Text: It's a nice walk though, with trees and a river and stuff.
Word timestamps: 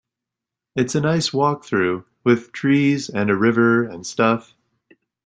It's 0.75 0.95
a 0.95 0.99
nice 0.99 1.31
walk 1.31 1.69
though, 1.69 2.05
with 2.23 2.51
trees 2.53 3.07
and 3.07 3.29
a 3.29 3.35
river 3.35 3.83
and 3.83 4.03
stuff. 4.03 4.55